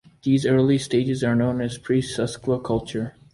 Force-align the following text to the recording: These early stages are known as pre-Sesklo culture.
These 0.23 0.47
early 0.47 0.79
stages 0.79 1.23
are 1.23 1.35
known 1.35 1.61
as 1.61 1.77
pre-Sesklo 1.77 2.63
culture. 2.63 3.13